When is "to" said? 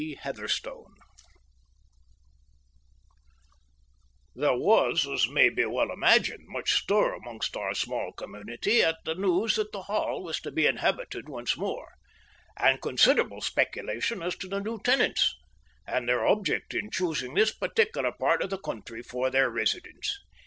10.39-10.49, 14.37-14.47